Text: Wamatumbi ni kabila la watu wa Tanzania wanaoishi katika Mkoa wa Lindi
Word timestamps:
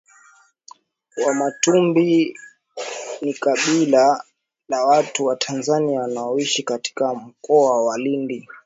Wamatumbi 1.25 2.37
ni 3.21 3.33
kabila 3.33 4.23
la 4.69 4.85
watu 4.85 5.25
wa 5.25 5.35
Tanzania 5.35 6.01
wanaoishi 6.01 6.63
katika 6.63 7.13
Mkoa 7.13 7.81
wa 7.85 7.97
Lindi 7.97 8.49